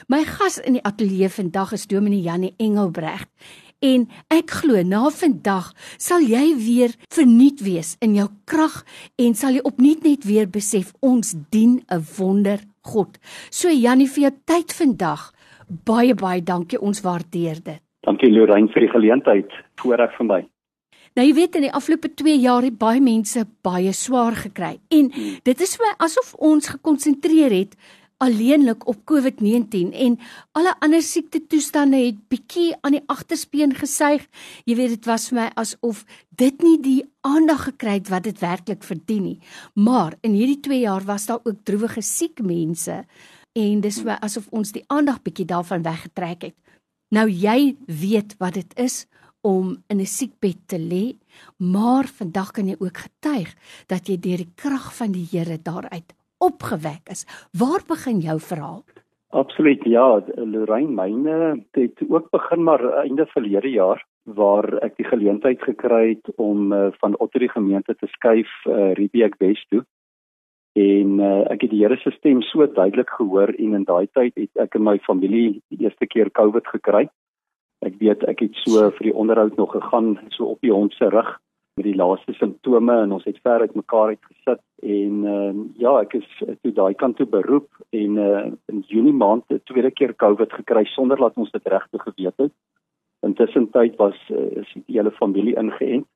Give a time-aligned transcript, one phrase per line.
[0.09, 3.29] My gas in die ateljee vandag is Dominee Janie Engelbregt
[3.85, 8.83] en ek glo na vandag sal jy weer vernuut wees in jou krag
[9.19, 13.19] en sal jy opnuut net weer besef ons dien 'n wonder God.
[13.51, 15.33] So Janie vir jou tyd vandag.
[15.69, 17.80] Baie baie dankie ons waardeer dit.
[18.07, 19.51] Dankie Lorraine vir die geleentheid.
[19.80, 20.47] Voorreg vir my.
[21.16, 25.07] Nou jy weet in die afgelope 2 jaar het baie mense baie swaar gekry en
[25.09, 25.38] hmm.
[25.49, 27.77] dit is vir my asof ons gekonsentreer het
[28.17, 30.19] alleenlik op COVID-19 en
[30.57, 34.25] alle ander siekte toestande het bietjie aan die agterspeen gesuig.
[34.65, 36.05] Jy weet dit was vir my asof
[36.41, 39.39] dit nie die aandag gekry het wat dit werklik verdien nie.
[39.75, 43.03] Maar in hierdie 2 jaar was daar ook droewige siek mense
[43.57, 46.57] en dis vir my asof ons die aandag bietjie daarvan weggetrek het.
[47.13, 49.05] Nou jy weet wat dit is
[49.47, 51.17] om in 'n siekbed te lê,
[51.59, 53.55] maar vandag kan jy ook getuig
[53.87, 57.26] dat jy deur die krag van die Here daaruit opgewek is.
[57.59, 58.84] Waar begin jou verhaal?
[59.29, 65.62] Absoluut ja, Lorraine myne het ook begin maar einde verlede jaar waar ek die geleentheid
[65.62, 69.84] gekry het om uh, van Otterie gemeente te skuif uh, Riebeek Wes toe.
[70.76, 74.34] En uh, ek het die Here se stem so duidelik gehoor en in daai tyd
[74.37, 77.06] het ek en my familie die eerste keer COVID gekry.
[77.87, 81.09] Ek weet ek het so vir die onderhoud nog gegaan so op die hond se
[81.12, 81.37] rug
[81.77, 85.93] met die laaste simptome en ons het ver uit mekaar uit gesit en uh, ja
[86.00, 86.28] ek is
[86.65, 90.84] toe daai kant toe beroep en uh, in Junie maand 'n tweede keer COVID gekry
[90.88, 92.53] sonder dat ons dit regtig geweet het.
[93.20, 96.06] Intussen tyd was uh, is die hele familie ingeënt.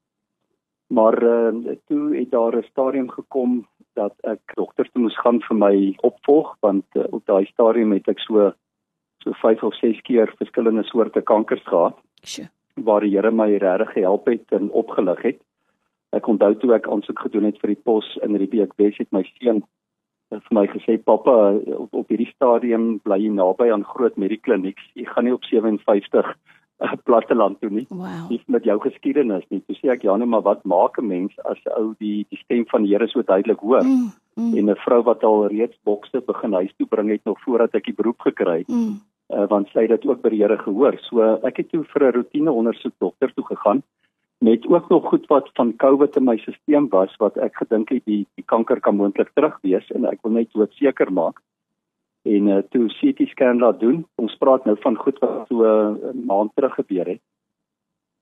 [0.89, 5.57] Maar uh, toe het daar 'n stadium gekom dat ek dokter toe moes gaan vir
[5.57, 8.53] my opvolg want uh, op daai stadium het ek so
[9.23, 12.01] so 5 of 6 keer verskillende soorte kankers gehad.
[12.25, 12.49] Sjoe.
[12.75, 15.41] Waar die Here my regtig gehelp het en opgelig het.
[16.13, 19.23] Ek onthou toe ek aansoek gedoen het vir die pos in Riebeek Wes het my
[19.39, 19.63] seun
[20.31, 21.35] vir my gesê pappa
[21.75, 24.83] op, op hierdie stadium bly jy naby aan groot mediklinieks.
[24.95, 26.31] Jy gaan nie op 57
[26.81, 27.87] uh, platteland toe nie.
[27.91, 28.31] Wow.
[28.31, 29.63] Nie met jou geskiedenis nie.
[29.67, 32.41] Toe sê ek ja nee, maar wat maak 'n mens as 'n ou die die
[32.45, 33.83] stem van die Here so duidelik hoor?
[33.83, 34.55] Mm, mm.
[34.57, 37.85] En 'n vrou wat al reeds bokse begin huis toe bring het nog voordat ek
[37.85, 38.69] die beroep gekry het.
[38.69, 39.01] Mm.
[39.31, 40.99] Uh, want sy het dit ook by die Here gehoor.
[40.99, 43.83] So ek het toe vir 'n roetine ondersoek dokter toe gegaan
[44.41, 48.05] met ook nog goed wat van COVID in my stelsel was wat ek gedink het
[48.09, 51.43] die die kanker kan moontlik terug wees en ek wil net dood seker maak.
[52.25, 56.01] En uh, toe CT scan laat doen ons praat nou van goed wat so 'n
[56.01, 57.23] uh, maand terug gebeur het.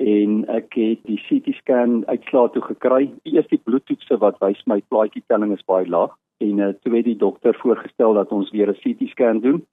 [0.03, 3.13] En ek het die CT scan uitslae toe gekry.
[3.23, 7.19] Die bloedtoetse wat wys my plaatjie telling is baie laag en uh, toe het die
[7.19, 9.67] dokter voorgestel dat ons weer 'n CT scan doen.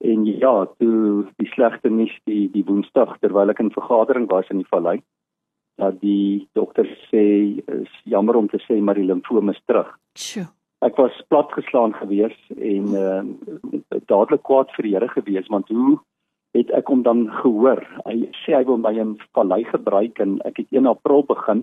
[0.00, 4.56] En ja toe die slegte nuus die die woensdag terwyl ek in vergadering was in
[4.56, 5.02] die vallei
[5.82, 7.24] dat die dokter sê
[7.58, 9.90] is jammer om te sê maar die limfoom is terug.
[10.18, 10.46] Sjoe.
[10.82, 13.20] Ek was platgeslaan gewees en uh,
[14.10, 15.98] dadelik kwaad vir die Here gewees want hoe
[16.56, 17.82] het ek hom dan gehoor?
[18.06, 21.62] Hy sê hy wil my in vallei gebruik en ek het 1 April begin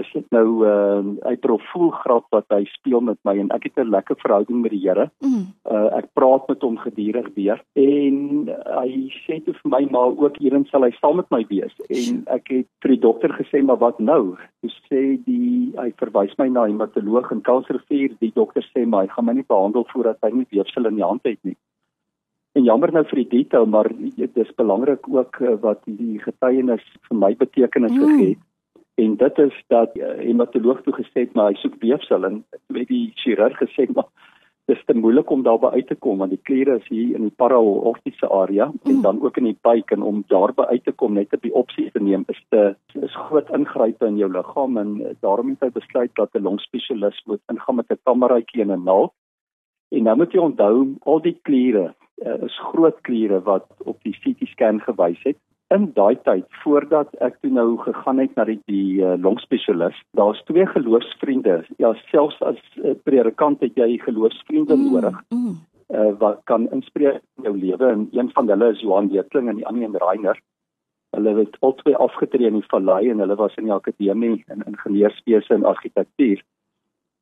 [0.00, 3.78] is dit nou uh hy profiel graad wat hy speel met my en ek het
[3.82, 5.10] 'n lekker verhouding met die Here.
[5.20, 5.46] Mm.
[5.64, 8.16] Uh ek praat met hom gedurig weer en
[8.80, 8.90] hy
[9.26, 12.48] sê toe vir my maar ook hierin sal hy saam met my wees en ek
[12.48, 14.36] het vir die dokter gesê maar wat nou?
[14.62, 18.16] Hy sê die hy verwys my na 'n hematoloog in Kalsrivier.
[18.20, 21.08] Die dokter sê maar hy gaan my nie behandel voordat hy nie weefsel in die
[21.10, 21.56] hand het nie.
[22.54, 26.84] En jammer nou vir die detail maar dit is belangrik ook uh, wat die getuienis
[27.08, 28.04] vir my betekenis mm.
[28.04, 28.44] gegee het
[28.96, 32.24] en dit is dat uh, hematoloog toe gesê het maar hy soek weefsel.
[32.24, 34.08] En met die chirurg gesê maar
[34.66, 37.36] dis te moeilik om daarby uit te kom want die kliere is hier in die
[37.42, 38.80] paraortiese area mm.
[38.90, 41.90] en dan ook in die buik en om daarby uit te kom net 'n biopsie
[41.92, 45.70] te neem is te is groot ingrype in jou liggaam en uh, daarom het hy
[45.78, 49.12] besluit dat 'n longspesialis moet ingaan met 'n kameraitjie en 'n naald.
[49.90, 51.94] En nou moet jy onthou al die kliere
[52.26, 55.38] uh, is groot kliere wat op die CT scan gewys het
[55.74, 60.42] in daai tyd voordat ek toe nou gegaan het na die die uh, longspesialis, daar's
[60.46, 61.62] twee geloofsvriende.
[61.82, 65.18] Ja, selfs as uh, predikant het jy geloofsvriende mm, nodig.
[65.34, 65.56] Mm.
[65.86, 69.58] Uh, wat kan inspreek in jou lewe en een van hulle is Johan Wetling en
[69.60, 70.40] die ander een Reiner.
[71.16, 75.54] Hulle het albei afgetree in die vallei en hulle was in die akademie in ingenieurswese
[75.54, 76.42] en argitektuur.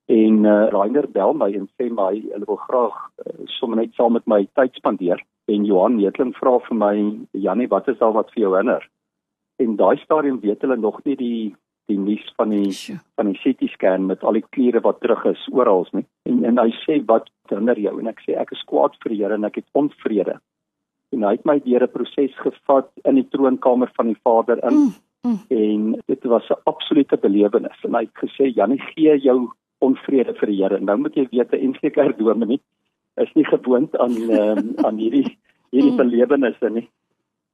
[0.06, 4.12] En uh, Rainer bel my en sê my hulle wil graag uh, sommer net saam
[4.12, 5.22] met my tyd spandeer.
[5.48, 6.94] En Johan Netling vra vir my,
[7.32, 8.84] "Jannie, wat is daar wat vir jou hinder?"
[9.58, 11.54] En daai stadium weet hulle nog nie die
[11.86, 12.72] die nuus van die
[13.16, 16.06] van die CT scan met al die kliere wat terug is oral nie.
[16.28, 19.20] En en hy sê wat hinder jou en ek sê ek is kwaad vir die
[19.22, 20.38] Here en ek het onvrede.
[21.12, 24.74] En hy het my deur 'n proses gevat in die troonkamer van die Vader in.
[24.74, 24.94] Mm,
[25.26, 25.40] mm.
[25.48, 29.52] En dit was 'n absolute belewenis en hy het gesê Janie gee jou
[29.86, 30.80] onvrede vir die Here.
[30.80, 32.60] Nou moet jy weet 'n enkelike dominee
[33.22, 35.26] is nie gewoond aan um, aan hierdie
[35.70, 35.96] hierdie mm.
[35.96, 36.88] belewennisse nie.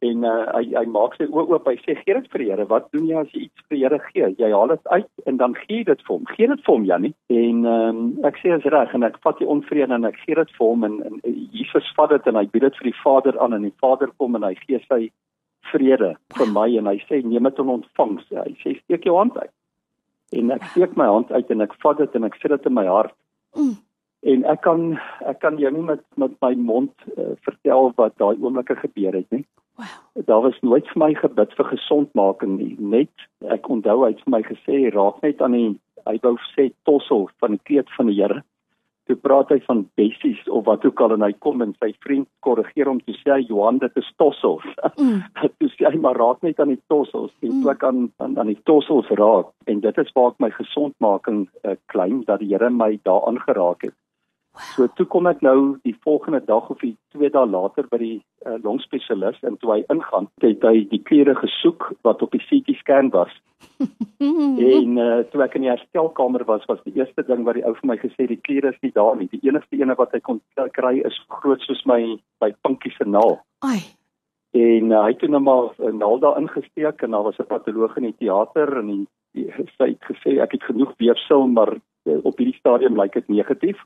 [0.01, 1.67] En uh, hy hy maak sy oë oop.
[1.69, 2.67] Hy sê gee dit vir die Here.
[2.69, 4.31] Wat doen jy as jy iets vir die Here gee?
[4.41, 6.29] Jy haal dit uit en dan gee jy dit vir hom.
[6.37, 8.95] Gee dit vir hom Jannie en um, ek sê is reg.
[8.97, 11.21] En ek vat die onvrede en ek gee dit vir hom en, en
[11.53, 14.41] Jesus vat dit en hy bied dit vir die Vader aan en die Vader kom
[14.41, 15.03] en hy gee sy
[15.71, 19.17] vrede vir my en hy sê neem dit en ontvang sê hy sê steek jou
[19.19, 19.53] hand uit
[20.37, 22.77] en ek steek my hand uit en ek vat dit en ek sit dit in
[22.77, 23.15] my hart
[23.59, 23.77] mm.
[24.35, 24.85] en ek kan
[25.27, 29.31] ek kan jou nie met met my mond uh, vertel wat daai oomblikke gebeur het
[29.35, 29.45] nie
[29.81, 30.25] Wow.
[30.27, 32.75] Daar was nooit vir my gebid vir gesondmaking nie.
[32.79, 35.71] Net ek onthou hy het vir my gesê raak net aan die
[36.09, 38.43] hy wou sê tossel van die kleed van die Here.
[39.11, 42.29] Toe praat hy van bessies of wat ook al en hy kom en sy vriend
[42.47, 44.67] korrigeer hom toe sê hy Johan dit is tossels.
[45.01, 45.25] Mm.
[45.59, 47.67] toe sê hy maar raak net aan die tossels en mm.
[47.73, 51.75] ek aan, aan aan die tossels raak en dit is waar ek my gesondmaking uh,
[51.91, 53.97] klein dat die Here my daar aangeraak het.
[54.75, 58.17] So toe kom ek nou die volgende dag of die twee dae later by die
[58.47, 62.77] uh, longspesialis en toe hy ingaan, het hy die kliere gesoek wat op die CT
[62.81, 63.33] scan was.
[64.21, 67.75] en uh, toe ek in die herstelkamer was, was die eerste ding wat die ou
[67.79, 69.29] vir my gesê die kliere is nie daar nie.
[69.33, 70.43] Die enigste ene wat hy kon
[70.77, 72.01] kry is groot soos my
[72.45, 73.39] my pinkie se naal.
[73.67, 73.81] Ai.
[74.57, 77.97] En uh, hy het nou maar 'n naal daar ingesteek en daar was 'n patoloog
[77.97, 79.47] in die teater en die, die
[79.79, 83.79] sy het gesê ek het genoeg weefsel maar uh, op hierdie stadium lyk dit negatief.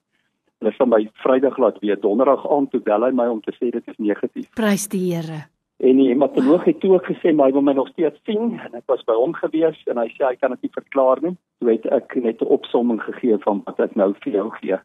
[0.64, 2.00] Hulle sal my Vrydag laat weet.
[2.00, 4.49] Donderdag aand toe bel hy my om te sê dit is negatief.
[4.56, 5.43] Prys die Here.
[5.84, 8.87] En die hematoloog het toe ook gesê my wil my nog steeds sien en ek
[8.88, 11.34] was by hom gewees en hy sê hy kan dit nie verklaar nie.
[11.61, 14.78] Toe het ek net 'n opsomming gegee van wat ek nou vir jou gee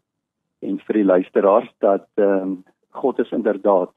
[0.67, 3.93] en vir die luisteraars dat ehm um, God is inderdaad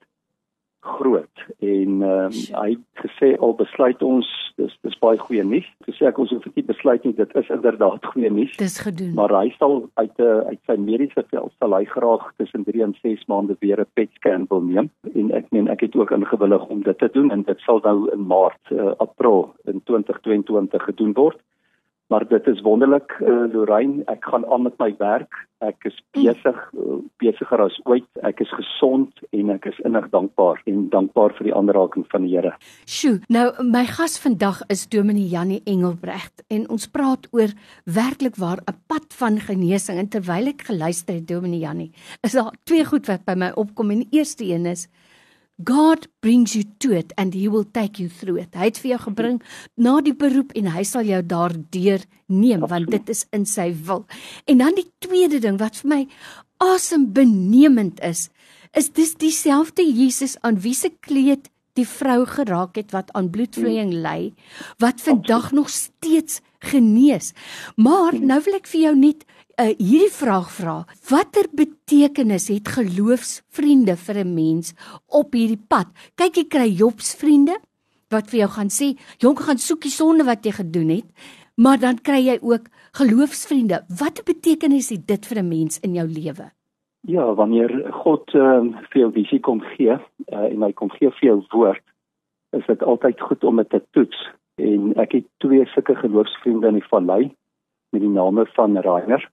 [0.82, 4.26] groot en um, hy het gesê al besluit ons
[4.58, 5.66] dis dis baie goeie nuus.
[5.86, 8.56] Ek sê ek ons hoef nie besluit nie, dit is inderdaad goeie nuus.
[8.58, 9.12] Dis gedoen.
[9.18, 12.82] Maar hy sal uit 'n uh, uit sy mediese veld sal hy graag tussen 3
[12.88, 16.10] en 6 maande weer 'n PET scan wil neem en ek meen ek het ook
[16.10, 20.82] ingewillig om dit te doen en dit sal nou in Maart, uh, April in 2022
[20.82, 21.38] gedoen word
[22.12, 24.04] maar dit is wonderlik uh, Lorraine.
[24.12, 25.32] Ek gaan aan met my werk.
[25.64, 28.08] Ek is besig uh, besiger as ooit.
[28.28, 32.34] Ek is gesond en ek is innig dankbaar en dankbaar vir die aanraking van die
[32.34, 32.52] Here.
[32.84, 37.54] Sjoe nou my gas vandag is Dominee Jannie Engelbrecht en ons praat oor
[38.00, 39.98] werklik waar 'n pad van genesing.
[40.02, 43.90] En terwyl ek geluister het Dominee Jannie is daar twee goed wat by my opkom.
[43.90, 44.88] En die eerste een is
[45.64, 48.54] God brings you to it and he will take you through it.
[48.54, 49.38] Hy het vir jou gebring
[49.76, 54.06] na die beroep en hy sal jou daardeur neem want dit is in sy wil.
[54.46, 56.02] En dan die tweede ding wat vir my
[56.62, 58.28] asembenemend is,
[58.76, 63.92] is dis dieselfde Jesus aan wie se kleed die vrou geraak het wat aan bloedvloeiing
[64.04, 64.32] ly,
[64.80, 67.32] wat vandag nog steeds genees.
[67.76, 69.26] Maar nou wil ek vir jou net
[69.58, 70.76] uh, hierdie vraag vra.
[71.10, 74.74] Watter betekenis het geloofsvriende vir 'n mens
[75.08, 75.88] op hierdie pad?
[76.16, 77.58] Kyk, jy kry Jobs vriende
[78.10, 81.08] wat vir jou gaan sê, "Jonk, gaan soek die sonde wat jy gedoen het."
[81.56, 83.84] Maar dan kry jy ook geloofsvriende.
[83.88, 86.52] Watter betekenis het dit vir 'n mens in jou lewe?
[87.00, 91.28] Ja, wanneer God uh, vir jou visie kom gee uh, en hy kom gee vir
[91.28, 91.82] jou woord,
[92.50, 94.30] is dit altyd goed om dit te toets.
[94.60, 97.22] En ek het twee sulke geloofsvriende in die vallei
[97.92, 99.30] met die name van Rainer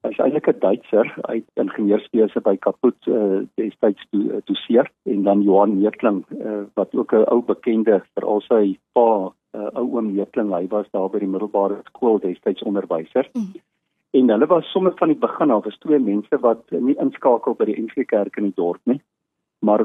[0.00, 4.06] Hy is eintlik 'n Duitser uit ingenieurswese by Kaput uh, destyds
[4.48, 8.78] doseer uh, en dan Johan Neerkling uh, wat ook 'n ou bekende vir al sy
[8.96, 13.28] pa uh, ou oom Neerkling hy was daar by die middelbare skool destyds onderwyser.
[13.34, 13.60] Mm.
[14.10, 17.68] En hulle was sommer van die begin af was twee mense wat nie inskakel by
[17.68, 19.02] die NG Kerk in die dorp nie,
[19.60, 19.84] maar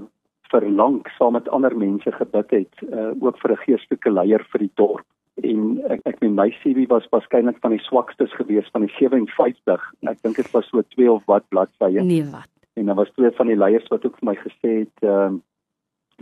[0.52, 4.60] vir lank saam met ander mense gebid het uh, ook vir 'n geestelike leier vir
[4.60, 5.06] die dorp
[5.44, 9.90] en ek ek meen my CV was waarskynlik van die swakstes gewees van die 57.
[10.08, 12.04] Ek dink dit was so 2 of wat bladsye.
[12.04, 12.50] Nee, wat.
[12.76, 15.44] En daar was twee van die leiers wat ook vir my gesê het ehm uh,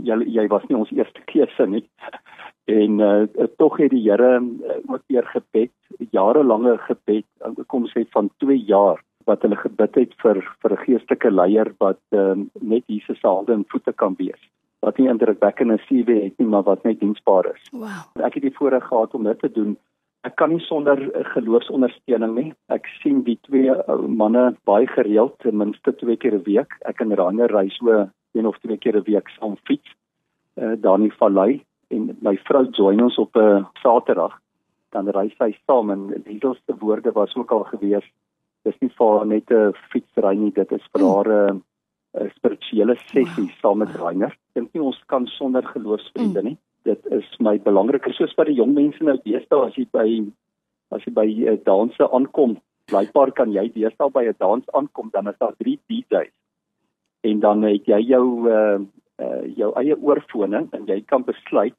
[0.02, 1.86] jy jy was nie ons eerste keuse nie.
[2.82, 5.74] en uh, tog het die Here uh, ook weer gebed,
[6.10, 7.28] jarelange gebed,
[7.68, 12.02] kom sê van 2 jaar wat hulle gebid het vir vir 'n geestelike leier wat
[12.12, 14.44] uh, net Jesus se hande en voete kan wees
[14.84, 17.70] wat nie indrukwekkende CV het nie, maar wat net diensbaar is.
[17.72, 18.04] Wow.
[18.20, 19.78] Ek het die voorreg gehad om dit te doen.
[20.28, 21.00] Ek kan nie sonder
[21.34, 22.54] geloofsondersteuning nie.
[22.68, 23.72] Ek sien die twee
[24.08, 26.76] manne baie gereeld, ten minste twee keer 'n week.
[26.86, 29.90] Ek en Rainer ry so een of twee keer 'n week saam fiets
[30.56, 34.40] uh, daar in die vallei en my vrou join ons op 'n Saterdag
[34.92, 38.06] dan ry sy saam en die eerste woorde was ook al gewees
[38.68, 41.14] dis nie vir net 'n fietsry nie dit is vir hmm.
[41.14, 41.62] haar 'n
[42.20, 43.58] uh, spirituele sessie wow.
[43.62, 46.50] saam met Rainer dink nie ons kan sonder geloofsvriende hmm.
[46.50, 50.08] nie dit is my belangriker soos by die jong mense nou deesdae as jy by
[50.92, 52.58] as jy by 'n uh, danse aankom
[52.92, 56.34] blykbaar kan jy deesdae by 'n dans aankom dan is daar 3 DJs
[57.24, 58.80] en dan het jy jou uh,
[59.24, 61.76] uh jou eie oorfone en jy kan besluit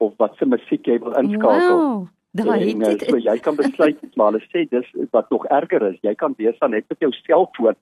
[0.00, 1.76] of wat se musiek jy wil inskakel.
[1.76, 2.08] Wow.
[2.30, 3.06] Daai het dit.
[3.08, 5.98] So jy kan besluit maar hulle sê dis wat nog erger is.
[6.06, 7.78] Jy kan besig net met jou selfoon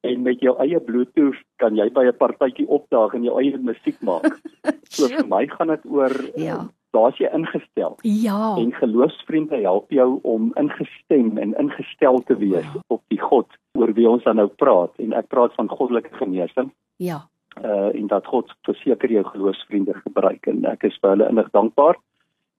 [0.00, 3.98] en met jou eie bluetooth kan jy by 'n partytjie opdaag en jou eie musiek
[4.00, 4.38] maak.
[4.94, 6.68] so vir my gaan dit oor ja.
[6.90, 7.98] Daar's jy ingestel.
[8.02, 8.56] Ja.
[8.58, 12.82] En geloofsvriende help jou om ingestem en ingestel te wees wow.
[12.86, 13.46] op die God
[13.78, 16.72] oor wie ons dan nou praat en ek praat van goddelike genesing.
[16.98, 17.28] Ja.
[17.62, 21.98] Uh en dat God verseker jou geloofsvriende gebruik en ek is vir hulle innig dankbaar.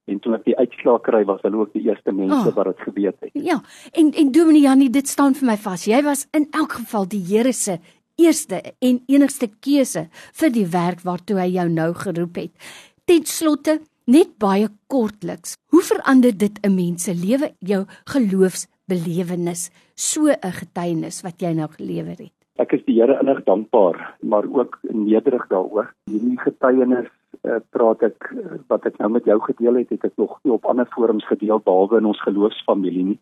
[0.10, 2.56] En toe ek die uitslae kry was hulle ook die eerste mense oh.
[2.56, 3.32] wat dit geweet het.
[3.34, 3.62] Ja.
[3.94, 5.86] En en Dominee Janie, dit staan vir my vas.
[5.86, 7.78] Jy was in elk geval die Here se
[8.22, 10.08] eerste en enigste keuse
[10.42, 12.52] vir die werk waartoe hy jou nou geroep het.
[13.06, 13.80] Ten slotte,
[14.12, 15.56] net baie kortliks.
[15.72, 21.68] Hoe verander dit 'n mens se lewe, jou geloofsbelewenis, so 'n getuienis wat jy nou
[21.78, 22.34] gelewer het?
[22.58, 25.94] Ek is die Here innig dankbaar, maar ook nederig daaroor.
[26.06, 27.10] Hierdie getuienis
[27.42, 30.54] uh, praat ek uh, wat ek nou met jou gedeel het, het ek nog nie
[30.54, 33.20] op ander forums gedeel behalwe in ons geloofsfamilie nie.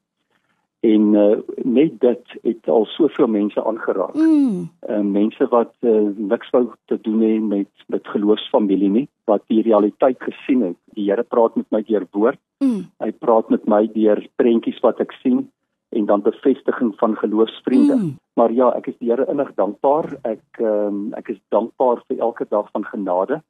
[0.80, 1.38] En uh,
[1.68, 4.16] net dit het al soveel mense aangeraak.
[4.16, 4.70] Mm.
[4.88, 9.62] Uh, mense wat uh, niks wou te doen hê met met geloofsfamilie nie, wat die
[9.66, 10.78] realiteit gesien het.
[10.96, 12.40] Die Here praat met my deur woord.
[12.64, 12.86] Mm.
[13.04, 15.50] Hy praat met my deur prentjies wat ek sien
[15.90, 17.96] en dan bevestiging van geloofsvriende.
[17.96, 18.16] Mm.
[18.40, 20.14] Maar ja, ek is die Here innig dankbaar.
[20.24, 23.42] Ek um, ek is dankbaar vir elke dag van genade.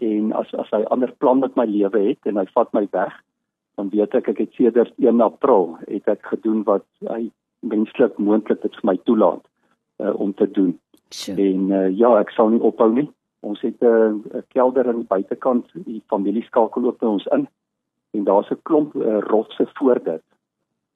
[0.00, 3.14] En as as hy ander plan met my lewe het en hy vat my weg,
[3.76, 7.30] dan weet ek ek het sedert 1 April het ek gedoen wat hy
[7.60, 9.42] menslik moontlik dit vir my toelaat
[10.02, 10.78] uh, om te doen.
[11.10, 11.36] Sure.
[11.36, 13.08] En uh, ja, ek sal nie ophou nie.
[13.42, 17.48] Ons het 'n uh, kelder aan die buitekant, die familie skakel ook by ons in.
[18.12, 20.22] En daar's 'n klomp uh, rotse voor dit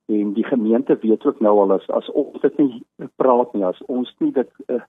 [0.06, 2.84] en die gemeente weet ook nou al as as ons dit nie
[3.16, 4.82] praat nie as ons nie dit uh,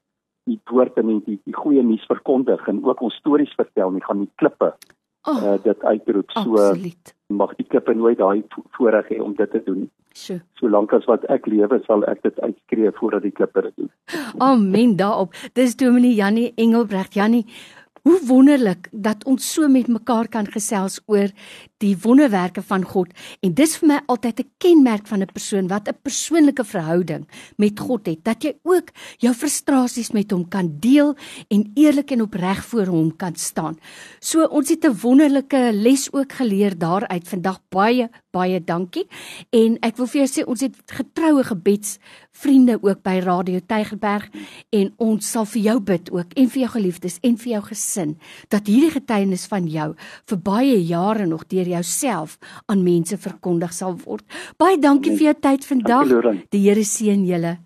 [0.47, 4.23] die woord en die die, goeie nuus verkondig en ook ons stories vertel nie gaan
[4.25, 4.73] die klippe
[5.27, 6.33] oh, uh, dit uitroep.
[6.33, 7.13] So absoluut.
[7.27, 8.43] mag die klippe nooit daai
[8.79, 9.87] voorreg hê om dit te doen
[10.17, 13.91] so solank as wat ek lewe sal ek dit uitskree voordat die klippe dit doen.
[14.51, 15.35] Amen daarop.
[15.53, 17.19] Dis dominee Jannie Engelbrecht.
[17.19, 17.45] Jannie
[18.07, 21.27] Hoe wonderlik dat ons so met mekaar kan gesels oor
[21.83, 23.11] die wonderwerke van God.
[23.45, 27.79] En dis vir my altyd 'n kenmerk van 'n persoon wat 'n persoonlike verhouding met
[27.79, 31.15] God het dat jy ook jou frustrasies met hom kan deel
[31.47, 33.77] en eerlik en opreg voor hom kan staan.
[34.19, 37.27] So ons het 'n wonderlike les ook geleer daaruit.
[37.27, 39.05] Vandag baie baie dankie.
[39.55, 44.27] En ek wil vir jou sê ons het getroue gebedsvriende ook by Radio Tygerberg
[44.75, 48.15] en ons sal vir jou bid ook en vir jou geliefdes en vir jou gesin
[48.53, 49.89] dat hierdie getuienis van jou
[50.29, 54.25] vir baie jare nog deur jouself aan mense verkondig sal word.
[54.57, 56.13] Baie dankie vir jou tyd vandag.
[56.49, 57.57] Die Here seën julle.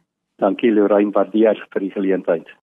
[0.41, 2.51] Dankie Lorraine, waardeer vir die geleentheid.